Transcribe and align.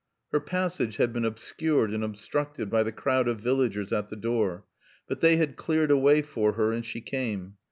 Her 0.31 0.39
passage 0.39 0.97
had 0.97 1.13
been 1.13 1.25
obscured 1.25 1.91
and 1.93 2.03
obstructed 2.03 2.71
by 2.71 2.81
the 2.81 2.91
crowd 2.91 3.27
of 3.27 3.39
villagers 3.39 3.93
at 3.93 4.09
the 4.09 4.15
door. 4.15 4.65
But 5.07 5.21
they 5.21 5.35
had 5.37 5.55
cleared 5.57 5.91
a 5.91 5.97
way 5.97 6.23
for 6.23 6.53
her 6.53 6.71
and 6.71 6.83
she 6.83 7.01
came. 7.01 7.57